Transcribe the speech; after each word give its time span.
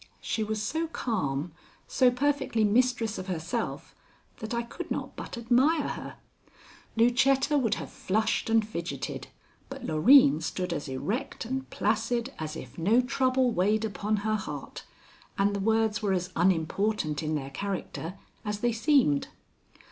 She 0.19 0.43
was 0.43 0.59
so 0.63 0.87
calm, 0.87 1.51
so 1.87 2.09
perfectly 2.09 2.63
mistress 2.63 3.19
of 3.19 3.27
herself, 3.27 3.93
that 4.39 4.51
I 4.51 4.63
could 4.63 4.89
not 4.89 5.15
but 5.15 5.37
admire 5.37 5.89
her. 5.89 6.15
Lucetta 6.95 7.55
would 7.55 7.75
have 7.75 7.91
flushed 7.91 8.49
and 8.49 8.67
fidgeted, 8.67 9.27
but 9.69 9.85
Loreen 9.85 10.41
stood 10.41 10.73
as 10.73 10.87
erect 10.87 11.45
and 11.45 11.69
placid 11.69 12.33
as 12.39 12.55
if 12.55 12.79
no 12.79 12.99
trouble 13.01 13.51
weighed 13.51 13.85
upon 13.85 14.15
her 14.25 14.37
heart 14.37 14.85
and 15.37 15.55
the 15.55 15.59
words 15.59 16.01
were 16.01 16.13
as 16.13 16.31
unimportant 16.35 17.21
in 17.21 17.35
their 17.35 17.51
character 17.51 18.17
as 18.43 18.61
they 18.61 18.71
seemed. 18.71 19.27